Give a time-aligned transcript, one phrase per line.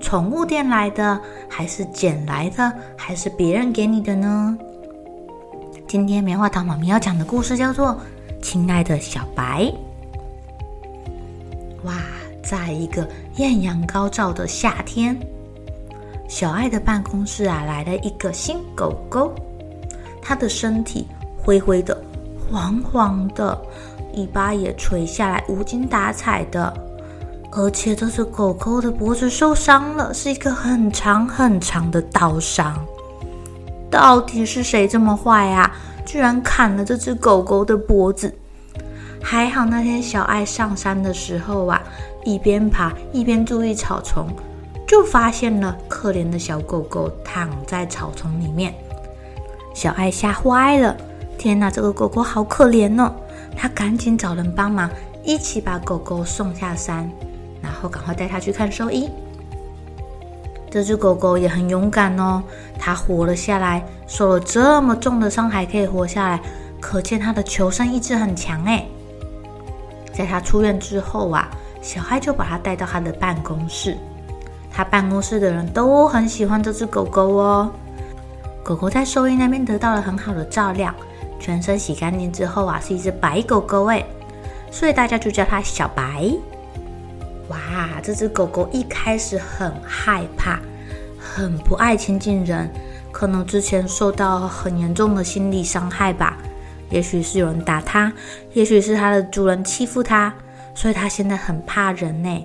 [0.00, 4.58] 宠物店来的，还是捡来的，还是别人给你的呢？
[5.86, 7.88] 今天棉花糖妈咪要讲的故事叫做
[8.42, 9.64] 《亲爱的小白》。
[11.84, 11.94] 哇，
[12.42, 15.16] 在一个艳阳高照的夏天，
[16.28, 19.32] 小爱的办公室啊来了一个新狗狗，
[20.22, 21.96] 它的身体灰灰的、
[22.50, 23.56] 黄黄的，
[24.14, 26.89] 尾巴也垂下来，无精打采的。
[27.52, 32.74] 而且这只狗狗的脖子受伤了，是一个很长很长的刀伤。
[33.90, 35.70] 到底是谁这么坏啊？
[36.06, 38.32] 居然砍了这只狗狗的脖子！
[39.22, 41.82] 还好那天小爱上山的时候啊，
[42.24, 44.28] 一边爬一边注意草丛，
[44.86, 48.72] 就发现了可怜的小狗狗躺在草丛里面。
[49.74, 50.96] 小爱吓坏了，
[51.36, 53.12] 天哪，这个狗狗好可怜哦！
[53.56, 54.88] 他赶紧找人帮忙，
[55.24, 57.10] 一起把狗狗送下山。
[57.62, 59.08] 然后赶快带它去看兽医。
[60.70, 62.42] 这只狗狗也很勇敢哦，
[62.78, 66.40] 它活了下来，受了这么重的伤还可以活下来，
[66.80, 68.86] 可见它的求生意志很强哎。
[70.12, 71.50] 在它出院之后啊，
[71.82, 73.96] 小嗨就把它带到他的办公室，
[74.70, 77.70] 他办公室的人都很喜欢这只狗狗哦。
[78.62, 80.94] 狗狗在兽医那边得到了很好的照料，
[81.40, 84.04] 全身洗干净之后啊，是一只白狗狗哎，
[84.70, 86.30] 所以大家就叫它小白。
[87.50, 90.58] 哇，这只狗狗一开始很害怕，
[91.18, 92.70] 很不爱亲近人，
[93.12, 96.36] 可能之前受到很严重的心理伤害吧。
[96.90, 98.12] 也许是有人打它，
[98.52, 100.32] 也许是它的主人欺负它，
[100.74, 102.44] 所以它现在很怕人呢。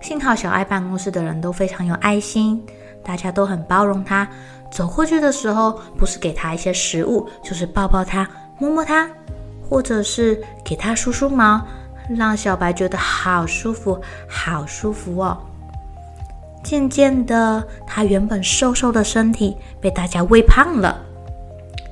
[0.00, 2.64] 幸好小爱办公室的人都非常有爱心，
[3.02, 4.28] 大家都很包容它。
[4.70, 9.08] 走过去的时候，不是给它一些食物，就是抱抱它，摸摸它，
[9.68, 11.64] 或者是给它梳梳毛。
[12.08, 15.36] 让小白觉得好舒服，好舒服哦。
[16.64, 21.00] 渐渐的，他原本瘦瘦的身体被大家喂胖了，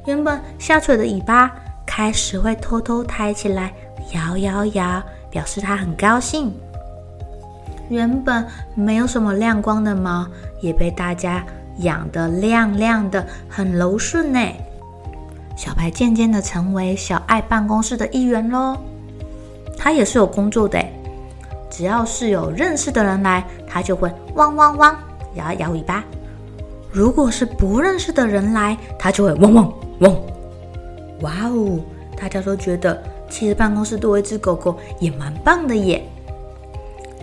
[0.06, 1.50] 原本下垂的尾巴
[1.86, 3.72] 开始会偷偷抬起来，
[4.12, 6.52] 摇摇摇，表示他很高兴。
[7.88, 8.44] 原本
[8.74, 10.26] 没有什么亮光的毛，
[10.60, 11.44] 也被大家
[11.78, 14.40] 养得亮亮的，很柔顺呢。
[15.56, 18.76] 小白渐渐的成为小爱办公室的一员喽。
[19.86, 20.84] 他也是有工作的，
[21.70, 24.98] 只要是有认识的人来，他就会汪汪汪
[25.34, 26.02] 摇摇尾巴；
[26.90, 30.12] 如果是不认识的人来，他就会汪汪汪。
[31.20, 31.78] 哇哦！
[32.16, 36.04] 大家都觉得其实办公室多一只狗狗也蛮棒的耶。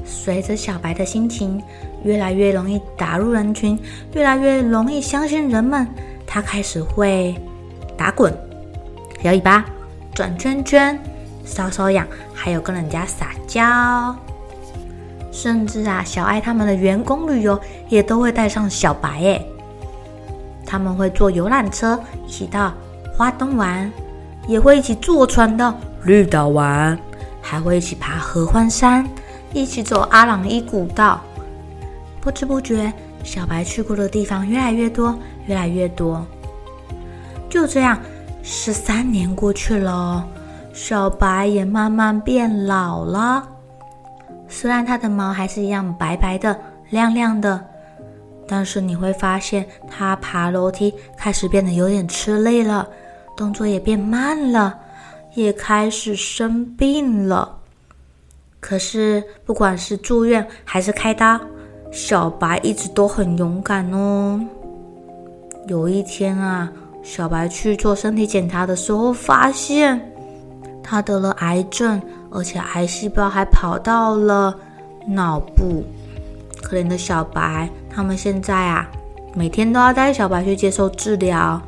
[0.06, 1.62] 随着小白的心情
[2.06, 3.78] 越来越容易打入人群，
[4.14, 5.86] 越来越容易相信人们，
[6.26, 7.36] 他开始会
[7.98, 8.34] 打滚、
[9.24, 9.66] 摇尾巴、
[10.14, 10.98] 转圈圈。
[11.46, 14.16] 搔搔痒，还有跟人家撒娇，
[15.32, 17.60] 甚至啊，小爱他们的员工旅游
[17.90, 19.46] 也都会带上小白诶。
[20.66, 22.74] 他们会坐游览车一起到
[23.16, 23.92] 花东玩，
[24.48, 26.98] 也会一起坐船到绿岛玩，
[27.42, 29.08] 还会一起爬合欢山，
[29.54, 31.22] 一起走阿朗伊古道。
[32.22, 32.92] 不知不觉，
[33.24, 36.26] 小白去过的地方越来越多，越来越多。
[37.50, 38.00] 就这样，
[38.42, 40.28] 十三年过去了。
[40.74, 43.48] 小白也慢慢变老了，
[44.48, 46.60] 虽然它的毛还是一样白白的、
[46.90, 47.64] 亮亮的，
[48.48, 52.90] 但是你会发现它爬楼梯开始变得有点吃力了，
[53.38, 54.76] 动作也变慢了，
[55.36, 57.56] 也开始生病了。
[58.60, 61.40] 可是不管是住院还是开刀，
[61.92, 64.44] 小白一直都很勇敢哦。
[65.68, 66.72] 有一天啊，
[67.04, 70.10] 小白去做身体检查的时候，发现。
[70.84, 74.54] 他得了癌症，而且癌细胞还跑到了
[75.08, 75.84] 脑部，
[76.62, 78.90] 可怜的小白，他们现在啊，
[79.34, 81.62] 每天都要带小白去接受治疗，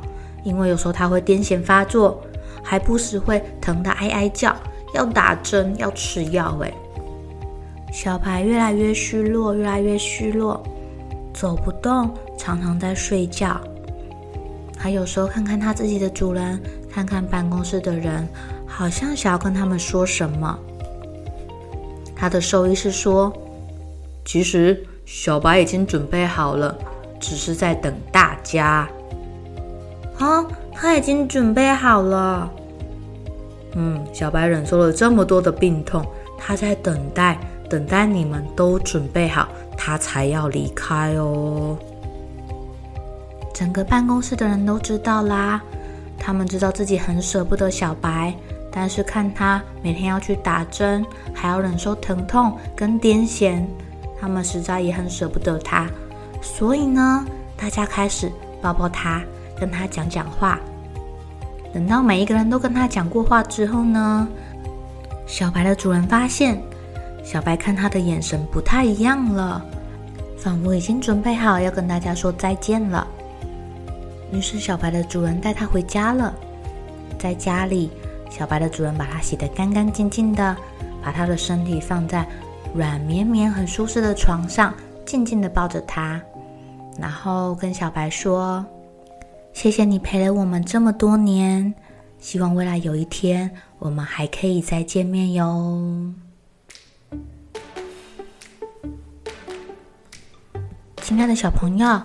[0.44, 2.22] 因为有时候他会癫痫发作，
[2.62, 4.54] 还不时会疼得哀哀叫，
[4.94, 6.56] 要打针，要吃药。
[6.62, 6.72] 哎，
[7.92, 10.62] 小白越来越虚弱，越来越虚弱，
[11.32, 13.58] 走不动，常常在睡觉。
[14.78, 16.60] 他有时候看看他自己的主人，
[16.92, 18.28] 看看办公室的人，
[18.76, 20.58] 好像想要跟他们说什么。
[22.14, 23.32] 他的兽医师说
[24.22, 26.76] ：“其实小白已经准备好了，
[27.18, 28.86] 只是在等大家。”
[30.20, 30.44] 啊，
[30.74, 32.50] 他已经准备好了。
[33.76, 36.04] 嗯，小白忍受了这么多的病痛，
[36.36, 37.38] 他在等待，
[37.70, 41.78] 等待你们都准备好，他才要离开哦。
[43.54, 45.62] 整个办公室的人都知道啦，
[46.18, 48.34] 他们知道自己很舍不得小白，
[48.78, 51.02] 但是看他每天要去打针，
[51.32, 53.64] 还要忍受疼痛跟癫痫，
[54.20, 55.88] 他们实在也很舍不得他。
[56.42, 57.24] 所以呢，
[57.56, 58.30] 大家开始
[58.60, 59.22] 抱抱他，
[59.58, 60.60] 跟他讲讲话。
[61.72, 64.28] 等到每一个人都跟他讲过话之后呢，
[65.26, 66.62] 小白的主人发现，
[67.24, 69.64] 小白看他的眼神不太一样了，
[70.36, 73.06] 仿佛已经准备好要跟大家说再见了。
[74.30, 76.34] 于是，小白的主人带它回家了。
[77.18, 77.90] 在家里，
[78.30, 80.56] 小白的主人把它洗得干干净净的，
[81.02, 82.26] 把它的身体放在
[82.74, 84.74] 软绵绵、很舒适的床上，
[85.04, 86.20] 静静的抱着它，
[86.98, 88.64] 然后跟小白说
[89.54, 91.74] ：“谢谢你陪了我们这么多年，
[92.18, 96.12] 希望未来有一天我们还可以再见面哟。”
[101.02, 102.02] 亲爱的小朋友。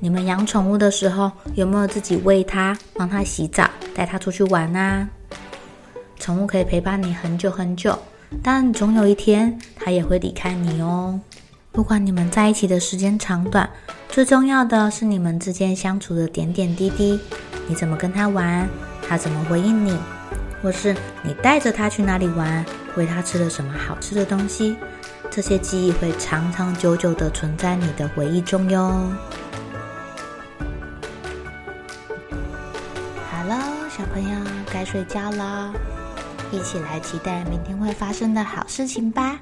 [0.00, 5.08] 你们养宠物的时候，有没有自己喂它、帮它洗澡、带它出去玩呢？
[6.18, 7.98] 宠物可以陪伴你很久很久，
[8.42, 11.20] 但总有一天它也会离开你哦。
[11.70, 13.68] 不管你们在一起的时间长短，
[14.08, 17.20] 最重要的是你们之间相处的点点滴滴。
[17.68, 18.68] 你怎么跟它玩，
[19.08, 19.98] 它怎么回应你，
[20.62, 22.64] 或是你带着它去哪里玩，
[22.96, 24.76] 喂它吃了什么好吃的东西，
[25.30, 29.10] 这些记忆会长长久久的存在你的回忆中哟。
[33.96, 34.36] 小朋友
[34.72, 35.72] 该睡觉了，
[36.50, 39.40] 一起来期待明天会发生的好事情吧。